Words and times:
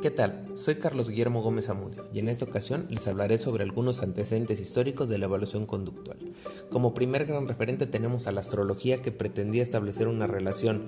¿Qué 0.00 0.12
tal? 0.12 0.46
Soy 0.54 0.76
Carlos 0.76 1.08
Guillermo 1.08 1.42
Gómez 1.42 1.68
Amudio 1.68 2.06
y 2.14 2.20
en 2.20 2.28
esta 2.28 2.44
ocasión 2.44 2.86
les 2.88 3.08
hablaré 3.08 3.36
sobre 3.36 3.64
algunos 3.64 4.00
antecedentes 4.00 4.60
históricos 4.60 5.08
de 5.08 5.18
la 5.18 5.24
evaluación 5.24 5.66
conductual. 5.66 6.18
Como 6.70 6.94
primer 6.94 7.26
gran 7.26 7.48
referente 7.48 7.84
tenemos 7.86 8.28
a 8.28 8.32
la 8.32 8.40
astrología 8.40 9.02
que 9.02 9.10
pretendía 9.10 9.60
establecer 9.60 10.06
una 10.06 10.28
relación 10.28 10.86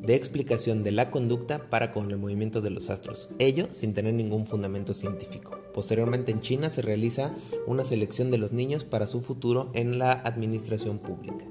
de 0.00 0.14
explicación 0.14 0.84
de 0.84 0.92
la 0.92 1.10
conducta 1.10 1.68
para 1.68 1.92
con 1.92 2.10
el 2.10 2.16
movimiento 2.16 2.62
de 2.62 2.70
los 2.70 2.88
astros, 2.88 3.28
ello 3.38 3.68
sin 3.72 3.92
tener 3.92 4.14
ningún 4.14 4.46
fundamento 4.46 4.94
científico. 4.94 5.58
Posteriormente 5.74 6.32
en 6.32 6.40
China 6.40 6.70
se 6.70 6.80
realiza 6.80 7.34
una 7.66 7.84
selección 7.84 8.30
de 8.30 8.38
los 8.38 8.52
niños 8.52 8.84
para 8.84 9.06
su 9.06 9.20
futuro 9.20 9.70
en 9.74 9.98
la 9.98 10.12
administración 10.12 10.98
pública. 10.98 11.44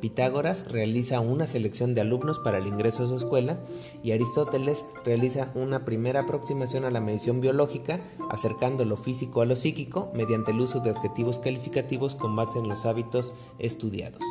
Pitágoras 0.00 0.70
realiza 0.70 1.20
una 1.20 1.46
selección 1.46 1.94
de 1.94 2.00
alumnos 2.00 2.38
para 2.38 2.58
el 2.58 2.66
ingreso 2.66 3.04
a 3.04 3.08
su 3.08 3.16
escuela 3.16 3.58
y 4.02 4.12
Aristóteles 4.12 4.84
realiza 5.04 5.50
una 5.54 5.84
primera 5.84 6.20
aproximación 6.20 6.84
a 6.84 6.90
la 6.90 7.00
medición 7.00 7.40
biológica, 7.40 8.00
acercando 8.30 8.84
lo 8.84 8.96
físico 8.96 9.40
a 9.40 9.46
lo 9.46 9.56
psíquico 9.56 10.10
mediante 10.14 10.52
el 10.52 10.60
uso 10.60 10.80
de 10.80 10.90
adjetivos 10.90 11.38
calificativos 11.38 12.14
con 12.14 12.36
base 12.36 12.58
en 12.58 12.68
los 12.68 12.86
hábitos 12.86 13.34
estudiados. 13.58 14.22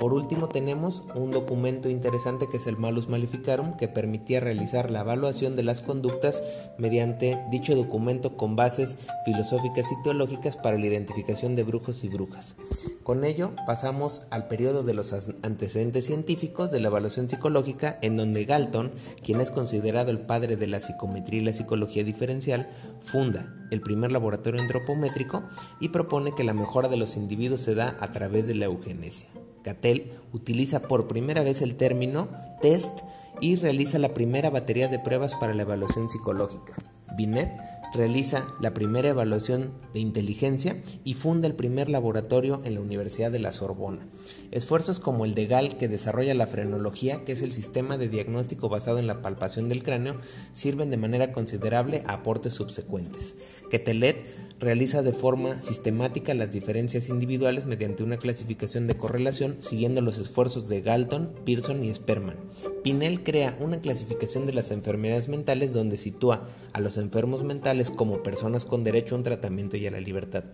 Por 0.00 0.14
último 0.14 0.48
tenemos 0.48 1.04
un 1.14 1.30
documento 1.30 1.90
interesante 1.90 2.48
que 2.50 2.56
es 2.56 2.66
el 2.66 2.78
Malus 2.78 3.10
Maleficarum 3.10 3.76
que 3.76 3.86
permitía 3.86 4.40
realizar 4.40 4.90
la 4.90 5.00
evaluación 5.00 5.56
de 5.56 5.62
las 5.62 5.82
conductas 5.82 6.42
mediante 6.78 7.38
dicho 7.50 7.76
documento 7.76 8.34
con 8.38 8.56
bases 8.56 8.96
filosóficas 9.26 9.92
y 9.92 10.02
teológicas 10.02 10.56
para 10.56 10.78
la 10.78 10.86
identificación 10.86 11.54
de 11.54 11.64
brujos 11.64 12.02
y 12.02 12.08
brujas. 12.08 12.56
Con 13.02 13.26
ello 13.26 13.52
pasamos 13.66 14.22
al 14.30 14.48
periodo 14.48 14.84
de 14.84 14.94
los 14.94 15.12
antecedentes 15.42 16.06
científicos 16.06 16.70
de 16.70 16.80
la 16.80 16.88
evaluación 16.88 17.28
psicológica 17.28 17.98
en 18.00 18.16
donde 18.16 18.46
Galton, 18.46 18.92
quien 19.22 19.42
es 19.42 19.50
considerado 19.50 20.10
el 20.10 20.20
padre 20.20 20.56
de 20.56 20.66
la 20.66 20.80
psicometría 20.80 21.42
y 21.42 21.44
la 21.44 21.52
psicología 21.52 22.04
diferencial, 22.04 22.70
funda 23.00 23.54
el 23.70 23.82
primer 23.82 24.12
laboratorio 24.12 24.62
antropométrico 24.62 25.42
y 25.78 25.90
propone 25.90 26.34
que 26.34 26.44
la 26.44 26.54
mejora 26.54 26.88
de 26.88 26.96
los 26.96 27.18
individuos 27.18 27.60
se 27.60 27.74
da 27.74 27.98
a 28.00 28.10
través 28.12 28.46
de 28.46 28.54
la 28.54 28.64
eugenesia. 28.64 29.28
Cattell 29.62 30.12
utiliza 30.32 30.82
por 30.82 31.08
primera 31.08 31.42
vez 31.42 31.62
el 31.62 31.76
término 31.76 32.28
test 32.60 33.00
y 33.40 33.56
realiza 33.56 33.98
la 33.98 34.14
primera 34.14 34.50
batería 34.50 34.88
de 34.88 34.98
pruebas 34.98 35.34
para 35.34 35.54
la 35.54 35.62
evaluación 35.62 36.08
psicológica. 36.08 36.74
Binet 37.16 37.50
realiza 37.92 38.46
la 38.60 38.72
primera 38.72 39.08
evaluación 39.08 39.72
de 39.92 40.00
inteligencia 40.00 40.80
y 41.04 41.14
funda 41.14 41.48
el 41.48 41.54
primer 41.54 41.88
laboratorio 41.88 42.60
en 42.64 42.74
la 42.74 42.80
Universidad 42.80 43.32
de 43.32 43.40
la 43.40 43.52
Sorbona. 43.52 44.06
Esfuerzos 44.52 45.00
como 45.00 45.24
el 45.24 45.34
de 45.34 45.46
Gall, 45.46 45.76
que 45.76 45.88
desarrolla 45.88 46.34
la 46.34 46.46
frenología, 46.46 47.24
que 47.24 47.32
es 47.32 47.42
el 47.42 47.52
sistema 47.52 47.98
de 47.98 48.08
diagnóstico 48.08 48.68
basado 48.68 48.98
en 48.98 49.06
la 49.06 49.22
palpación 49.22 49.68
del 49.68 49.82
cráneo, 49.82 50.16
sirven 50.52 50.90
de 50.90 50.98
manera 50.98 51.32
considerable 51.32 52.02
a 52.06 52.14
aportes 52.14 52.54
subsecuentes. 52.54 53.36
Quetelet 53.70 54.49
realiza 54.60 55.02
de 55.02 55.14
forma 55.14 55.60
sistemática 55.62 56.34
las 56.34 56.52
diferencias 56.52 57.08
individuales 57.08 57.64
mediante 57.64 58.04
una 58.04 58.18
clasificación 58.18 58.86
de 58.86 58.94
correlación 58.94 59.56
siguiendo 59.60 60.02
los 60.02 60.18
esfuerzos 60.18 60.68
de 60.68 60.82
Galton, 60.82 61.34
Pearson 61.46 61.82
y 61.82 61.92
Sperman. 61.92 62.36
Pinel 62.84 63.22
crea 63.22 63.56
una 63.58 63.80
clasificación 63.80 64.46
de 64.46 64.52
las 64.52 64.70
enfermedades 64.70 65.28
mentales 65.28 65.72
donde 65.72 65.96
sitúa 65.96 66.46
a 66.74 66.80
los 66.80 66.98
enfermos 66.98 67.42
mentales 67.42 67.90
como 67.90 68.22
personas 68.22 68.66
con 68.66 68.84
derecho 68.84 69.14
a 69.14 69.18
un 69.18 69.24
tratamiento 69.24 69.78
y 69.78 69.86
a 69.86 69.90
la 69.90 70.00
libertad. 70.00 70.44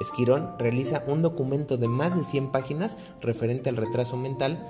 Esquirón 0.00 0.50
realiza 0.58 1.02
un 1.08 1.22
documento 1.22 1.76
de 1.76 1.88
más 1.88 2.16
de 2.16 2.22
100 2.22 2.52
páginas 2.52 2.96
referente 3.20 3.70
al 3.70 3.76
retraso 3.76 4.16
mental 4.16 4.64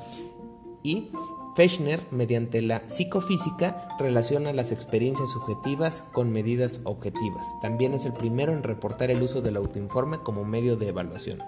y 0.83 1.11
Fechner, 1.59 2.01
mediante 2.13 2.63
la 2.63 2.89
psicofísica, 2.89 3.89
relaciona 3.99 4.53
las 4.53 4.71
experiencias 4.71 5.29
subjetivas 5.33 6.05
con 6.13 6.31
medidas 6.31 6.79
objetivas. 6.85 7.49
También 7.61 7.95
es 7.95 8.05
el 8.05 8.13
primero 8.13 8.53
en 8.53 8.63
reportar 8.63 9.11
el 9.11 9.21
uso 9.23 9.43
del 9.43 9.57
autoinforme 9.57 10.19
como 10.19 10.45
medio 10.45 10.77
de 10.77 10.87
evaluación. 10.87 11.43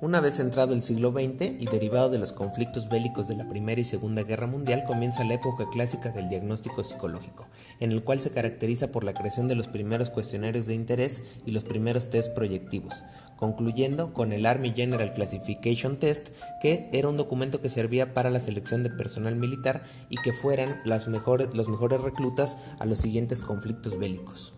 Una 0.00 0.20
vez 0.20 0.38
entrado 0.38 0.74
el 0.74 0.82
siglo 0.82 1.12
XX 1.12 1.60
y 1.60 1.66
derivado 1.66 2.10
de 2.10 2.18
los 2.18 2.30
conflictos 2.30 2.88
bélicos 2.88 3.26
de 3.26 3.36
la 3.36 3.48
Primera 3.48 3.80
y 3.80 3.84
Segunda 3.84 4.22
Guerra 4.22 4.46
Mundial, 4.46 4.84
comienza 4.86 5.24
la 5.24 5.34
época 5.34 5.64
clásica 5.72 6.10
del 6.10 6.28
diagnóstico 6.28 6.84
psicológico, 6.84 7.46
en 7.80 7.90
el 7.90 8.04
cual 8.04 8.20
se 8.20 8.30
caracteriza 8.30 8.92
por 8.92 9.02
la 9.02 9.14
creación 9.14 9.48
de 9.48 9.56
los 9.56 9.66
primeros 9.66 10.10
cuestionarios 10.10 10.66
de 10.66 10.74
interés 10.74 11.22
y 11.46 11.52
los 11.52 11.64
primeros 11.64 12.10
test 12.10 12.34
proyectivos, 12.34 13.02
concluyendo 13.36 14.12
con 14.12 14.32
el 14.32 14.46
Army 14.46 14.72
General 14.74 15.12
Classification 15.12 15.96
Test, 15.96 16.28
que 16.60 16.88
era 16.92 17.08
un 17.08 17.16
documento 17.16 17.60
que 17.60 17.68
servía 17.68 18.14
para 18.14 18.30
la 18.30 18.40
selección 18.40 18.82
de 18.82 18.90
personal 18.90 19.36
militar 19.36 19.84
y 20.08 20.16
que 20.16 20.32
fueran 20.32 20.80
las 20.84 21.08
mejores, 21.08 21.48
los 21.54 21.68
mejores 21.68 22.00
reclutas 22.00 22.56
a 22.78 22.86
los 22.86 22.98
siguientes 22.98 23.42
conflictos 23.42 23.98
bélicos. 23.98 24.54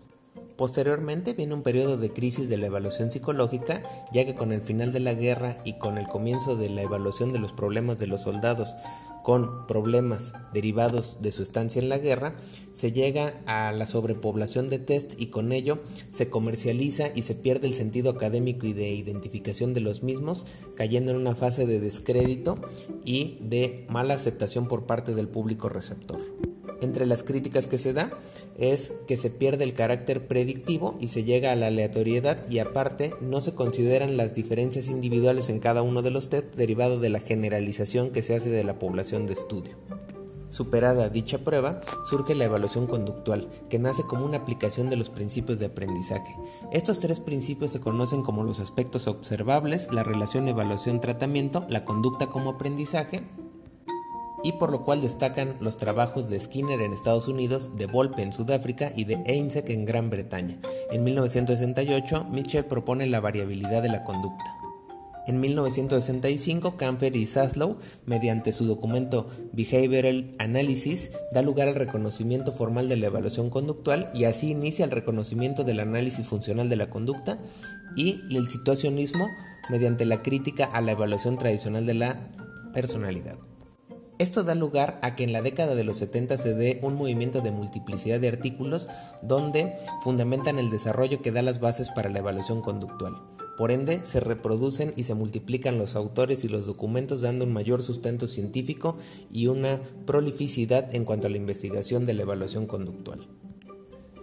Posteriormente 0.57 1.33
viene 1.33 1.53
un 1.53 1.61
periodo 1.61 1.97
de 1.97 2.11
crisis 2.11 2.49
de 2.49 2.57
la 2.57 2.65
evaluación 2.65 3.11
psicológica, 3.11 3.83
ya 4.11 4.25
que 4.25 4.33
con 4.33 4.51
el 4.51 4.61
final 4.61 4.91
de 4.91 4.99
la 4.99 5.13
guerra 5.13 5.57
y 5.63 5.73
con 5.73 5.99
el 5.99 6.07
comienzo 6.07 6.55
de 6.55 6.69
la 6.69 6.81
evaluación 6.81 7.31
de 7.31 7.37
los 7.37 7.53
problemas 7.53 7.99
de 7.99 8.07
los 8.07 8.21
soldados 8.21 8.75
con 9.27 9.67
problemas 9.67 10.31
derivados 10.53 11.17
de 11.21 11.33
su 11.33 11.43
estancia 11.43 11.81
en 11.81 11.89
la 11.89 11.97
guerra, 11.97 12.37
se 12.71 12.93
llega 12.93 13.33
a 13.45 13.73
la 13.73 13.85
sobrepoblación 13.85 14.69
de 14.69 14.79
test 14.79 15.19
y 15.19 15.25
con 15.25 15.51
ello 15.51 15.79
se 16.11 16.29
comercializa 16.29 17.09
y 17.13 17.23
se 17.23 17.35
pierde 17.35 17.67
el 17.67 17.73
sentido 17.73 18.09
académico 18.09 18.67
y 18.67 18.71
de 18.71 18.89
identificación 18.93 19.73
de 19.73 19.81
los 19.81 20.01
mismos, 20.01 20.47
cayendo 20.75 21.11
en 21.11 21.17
una 21.17 21.35
fase 21.35 21.65
de 21.65 21.81
descrédito 21.81 22.57
y 23.03 23.39
de 23.41 23.85
mala 23.89 24.13
aceptación 24.13 24.69
por 24.69 24.85
parte 24.85 25.13
del 25.13 25.27
público 25.27 25.67
receptor. 25.67 26.21
Entre 26.81 27.05
las 27.05 27.23
críticas 27.23 27.67
que 27.67 27.77
se 27.77 27.93
da 27.93 28.11
es 28.57 28.93
que 29.07 29.17
se 29.17 29.29
pierde 29.29 29.63
el 29.63 29.73
carácter 29.73 30.27
predictivo 30.27 30.95
y 30.99 31.07
se 31.07 31.23
llega 31.23 31.51
a 31.51 31.55
la 31.55 31.67
aleatoriedad 31.67 32.49
y 32.49 32.59
aparte 32.59 33.13
no 33.21 33.41
se 33.41 33.53
consideran 33.53 34.17
las 34.17 34.33
diferencias 34.33 34.87
individuales 34.87 35.49
en 35.49 35.59
cada 35.59 35.81
uno 35.81 36.01
de 36.01 36.11
los 36.11 36.29
tests 36.29 36.55
derivado 36.57 36.99
de 36.99 37.09
la 37.09 37.19
generalización 37.19 38.11
que 38.11 38.21
se 38.21 38.35
hace 38.35 38.49
de 38.49 38.63
la 38.63 38.77
población 38.79 39.25
de 39.25 39.33
estudio. 39.33 39.75
Superada 40.49 41.09
dicha 41.09 41.39
prueba, 41.39 41.81
surge 42.09 42.33
la 42.33 42.45
evaluación 42.45 42.87
conductual, 42.87 43.49
que 43.69 43.79
nace 43.79 44.03
como 44.03 44.25
una 44.25 44.37
aplicación 44.37 44.89
de 44.89 44.95
los 44.95 45.09
principios 45.09 45.59
de 45.59 45.65
aprendizaje. 45.65 46.35
Estos 46.71 46.99
tres 46.99 47.19
principios 47.19 47.71
se 47.71 47.81
conocen 47.81 48.21
como 48.21 48.43
los 48.43 48.61
aspectos 48.61 49.07
observables, 49.07 49.91
la 49.91 50.03
relación 50.03 50.47
evaluación-tratamiento, 50.47 51.65
la 51.67 51.83
conducta 51.83 52.27
como 52.27 52.51
aprendizaje 52.51 53.23
y 54.43 54.53
por 54.53 54.71
lo 54.71 54.83
cual 54.83 55.01
destacan 55.01 55.57
los 55.59 55.77
trabajos 55.77 56.29
de 56.29 56.39
Skinner 56.39 56.81
en 56.81 56.93
Estados 56.93 57.27
Unidos, 57.27 57.75
de 57.75 57.85
Volpe 57.85 58.21
en 58.21 58.33
Sudáfrica 58.33 58.91
y 58.95 59.05
de 59.05 59.21
Einsek 59.25 59.69
en 59.69 59.85
Gran 59.85 60.09
Bretaña. 60.09 60.57
En 60.91 61.03
1968, 61.03 62.27
Mitchell 62.31 62.65
propone 62.65 63.07
la 63.07 63.19
variabilidad 63.19 63.81
de 63.81 63.89
la 63.89 64.03
conducta. 64.03 64.57
En 65.27 65.41
1965, 65.41 66.77
Camfer 66.77 67.17
y 67.17 67.25
Saslow, 67.27 67.79
mediante 68.05 68.53
su 68.53 68.65
documento 68.65 69.27
Behavioral 69.51 70.31
Analysis, 70.39 71.11
da 71.33 71.41
lugar 71.41 71.67
al 71.67 71.75
reconocimiento 71.75 72.53
formal 72.53 72.87
de 72.87 72.95
la 72.95 73.07
evaluación 73.07 73.49
conductual 73.49 74.09
y 74.13 74.23
así 74.23 74.51
inicia 74.51 74.85
el 74.85 74.91
reconocimiento 74.91 75.65
del 75.65 75.81
análisis 75.81 76.25
funcional 76.25 76.69
de 76.69 76.77
la 76.77 76.89
conducta 76.89 77.39
y 77.97 78.21
el 78.33 78.47
situacionismo 78.47 79.27
mediante 79.69 80.05
la 80.05 80.21
crítica 80.21 80.63
a 80.63 80.79
la 80.79 80.93
evaluación 80.93 81.37
tradicional 81.37 81.85
de 81.85 81.95
la 81.95 82.29
personalidad. 82.71 83.37
Esto 84.19 84.43
da 84.43 84.55
lugar 84.55 84.97
a 85.03 85.15
que 85.15 85.23
en 85.23 85.31
la 85.31 85.43
década 85.43 85.75
de 85.75 85.83
los 85.83 85.97
70 85.97 86.37
se 86.37 86.55
dé 86.55 86.79
un 86.81 86.95
movimiento 86.95 87.41
de 87.41 87.51
multiplicidad 87.51 88.19
de 88.19 88.29
artículos 88.29 88.89
donde 89.21 89.75
fundamentan 90.01 90.57
el 90.57 90.71
desarrollo 90.71 91.21
que 91.21 91.31
da 91.31 91.43
las 91.43 91.59
bases 91.59 91.91
para 91.91 92.09
la 92.09 92.19
evaluación 92.19 92.61
conductual. 92.61 93.15
Por 93.57 93.71
ende, 93.71 94.01
se 94.05 94.19
reproducen 94.19 94.93
y 94.95 95.03
se 95.03 95.13
multiplican 95.13 95.77
los 95.77 95.95
autores 95.95 96.43
y 96.43 96.47
los 96.47 96.65
documentos 96.65 97.21
dando 97.21 97.45
un 97.45 97.53
mayor 97.53 97.83
sustento 97.83 98.27
científico 98.27 98.97
y 99.31 99.47
una 99.47 99.81
prolificidad 100.05 100.93
en 100.95 101.05
cuanto 101.05 101.27
a 101.27 101.29
la 101.29 101.37
investigación 101.37 102.05
de 102.05 102.15
la 102.15 102.23
evaluación 102.23 102.65
conductual. 102.65 103.27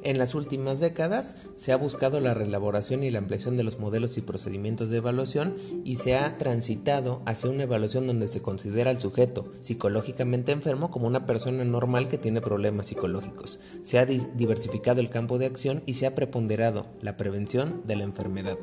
En 0.04 0.18
las 0.18 0.34
últimas 0.34 0.80
décadas 0.80 1.34
se 1.56 1.72
ha 1.72 1.76
buscado 1.76 2.20
la 2.20 2.34
reelaboración 2.34 3.02
y 3.02 3.10
la 3.10 3.20
ampliación 3.20 3.56
de 3.56 3.64
los 3.64 3.78
modelos 3.78 4.18
y 4.18 4.20
procedimientos 4.20 4.90
de 4.90 4.98
evaluación 4.98 5.56
y 5.82 5.96
se 5.96 6.14
ha 6.14 6.36
transitado 6.36 7.22
hacia 7.24 7.48
una 7.48 7.62
evaluación 7.62 8.06
donde 8.06 8.28
se 8.28 8.42
considera 8.42 8.90
al 8.90 9.00
sujeto 9.00 9.50
psicológicamente 9.62 10.52
enfermo 10.52 10.90
como 10.90 11.06
una 11.06 11.24
persona 11.24 11.64
normal 11.64 12.08
que 12.08 12.18
tiene 12.18 12.42
problemas 12.42 12.88
psicológicos. 12.88 13.60
Se 13.82 13.98
ha 13.98 14.04
diversificado 14.04 15.00
el 15.00 15.08
campo 15.08 15.38
de 15.38 15.46
acción 15.46 15.82
y 15.86 15.94
se 15.94 16.06
ha 16.06 16.14
preponderado 16.14 16.84
la 17.00 17.16
prevención 17.16 17.80
de 17.86 17.96
la 17.96 18.04
enfermedad. 18.04 18.58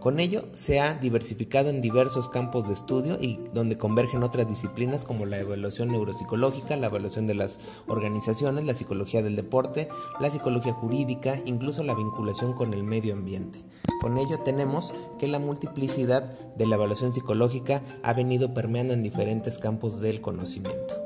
Con 0.00 0.18
ello 0.18 0.44
se 0.52 0.80
ha 0.80 0.94
diversificado 0.94 1.70
en 1.70 1.80
diversos 1.80 2.28
campos 2.28 2.66
de 2.66 2.72
estudio 2.72 3.18
y 3.20 3.38
donde 3.52 3.78
convergen 3.78 4.22
otras 4.22 4.48
disciplinas 4.48 5.04
como 5.04 5.24
la 5.24 5.38
evaluación 5.38 5.92
neuropsicológica, 5.92 6.76
la 6.76 6.86
evaluación 6.86 7.26
de 7.26 7.34
las 7.34 7.58
organizaciones, 7.86 8.64
la 8.64 8.74
psicología 8.74 9.22
del 9.22 9.36
deporte, 9.36 9.88
la 10.20 10.30
psicología 10.30 10.63
jurídica, 10.72 11.36
incluso 11.44 11.82
la 11.82 11.94
vinculación 11.94 12.52
con 12.54 12.74
el 12.74 12.82
medio 12.82 13.14
ambiente. 13.14 13.62
Con 14.00 14.18
ello 14.18 14.40
tenemos 14.40 14.92
que 15.18 15.28
la 15.28 15.38
multiplicidad 15.38 16.22
de 16.56 16.66
la 16.66 16.76
evaluación 16.76 17.12
psicológica 17.12 17.82
ha 18.02 18.12
venido 18.12 18.54
permeando 18.54 18.94
en 18.94 19.02
diferentes 19.02 19.58
campos 19.58 20.00
del 20.00 20.20
conocimiento. 20.20 21.04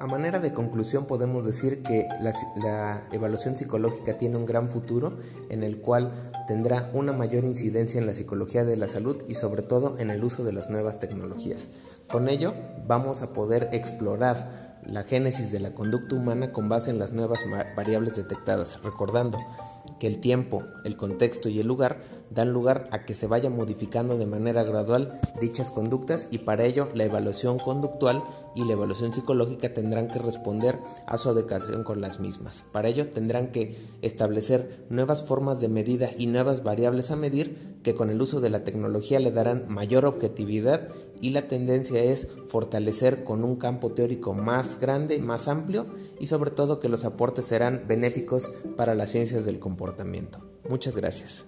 A 0.00 0.06
manera 0.06 0.38
de 0.38 0.52
conclusión 0.52 1.06
podemos 1.06 1.46
decir 1.46 1.82
que 1.82 2.06
la, 2.20 3.04
evaluación 3.12 3.56
psicológica 3.56 4.18
tiene 4.18 4.36
un 4.36 4.44
gran 4.44 4.68
futuro 4.68 5.16
en 5.48 5.62
el 5.62 5.78
cual 5.80 6.32
tendrá 6.46 6.90
una 6.92 7.12
mayor 7.12 7.44
incidencia 7.44 8.00
en 8.00 8.06
la 8.06 8.12
psicología 8.12 8.64
de 8.64 8.76
la 8.76 8.86
salud 8.86 9.22
y 9.28 9.34
sobre 9.34 9.62
todo 9.62 9.94
en 9.98 10.10
el 10.10 10.22
uso 10.22 10.44
de 10.44 10.52
las 10.52 10.68
nuevas 10.68 10.98
tecnologías. 10.98 11.68
Con 12.06 12.28
ello 12.28 12.52
vamos 12.86 13.22
a 13.22 13.32
poder 13.32 13.70
explorar 13.72 14.73
la 14.86 15.04
génesis 15.04 15.52
de 15.52 15.60
la 15.60 15.74
conducta 15.74 16.14
humana 16.14 16.52
con 16.52 16.68
base 16.68 16.90
en 16.90 16.98
las 16.98 17.12
nuevas 17.12 17.40
variables 17.76 18.16
detectadas, 18.16 18.82
recordando 18.82 19.38
que 19.98 20.06
el 20.06 20.18
tiempo, 20.18 20.64
el 20.84 20.96
contexto 20.96 21.48
y 21.48 21.60
el 21.60 21.66
lugar 21.66 22.00
dan 22.30 22.52
lugar 22.52 22.88
a 22.90 23.04
que 23.04 23.14
se 23.14 23.26
vaya 23.26 23.50
modificando 23.50 24.18
de 24.18 24.26
manera 24.26 24.62
gradual 24.64 25.20
dichas 25.40 25.70
conductas 25.70 26.28
y 26.30 26.38
para 26.38 26.64
ello 26.64 26.90
la 26.94 27.04
evaluación 27.04 27.58
conductual 27.58 28.22
y 28.54 28.64
la 28.64 28.72
evaluación 28.72 29.12
psicológica 29.12 29.72
tendrán 29.72 30.08
que 30.08 30.18
responder 30.18 30.78
a 31.06 31.18
su 31.18 31.30
adecuación 31.30 31.84
con 31.84 32.00
las 32.00 32.20
mismas. 32.20 32.64
Para 32.72 32.88
ello 32.88 33.08
tendrán 33.08 33.48
que 33.52 33.76
establecer 34.02 34.86
nuevas 34.90 35.24
formas 35.24 35.60
de 35.60 35.68
medida 35.68 36.10
y 36.16 36.26
nuevas 36.26 36.62
variables 36.62 37.10
a 37.10 37.16
medir 37.16 37.78
que 37.82 37.94
con 37.94 38.10
el 38.10 38.20
uso 38.20 38.40
de 38.40 38.50
la 38.50 38.64
tecnología 38.64 39.20
le 39.20 39.30
darán 39.30 39.68
mayor 39.68 40.06
objetividad 40.06 40.88
y 41.24 41.30
la 41.30 41.48
tendencia 41.48 42.04
es 42.04 42.28
fortalecer 42.48 43.24
con 43.24 43.44
un 43.44 43.56
campo 43.56 43.92
teórico 43.92 44.34
más 44.34 44.78
grande, 44.78 45.18
más 45.20 45.48
amplio 45.48 45.86
y 46.20 46.26
sobre 46.26 46.50
todo 46.50 46.80
que 46.80 46.90
los 46.90 47.06
aportes 47.06 47.46
serán 47.46 47.84
benéficos 47.88 48.52
para 48.76 48.94
las 48.94 49.12
ciencias 49.12 49.46
del 49.46 49.58
comportamiento. 49.58 50.38
Muchas 50.68 50.94
gracias. 50.94 51.46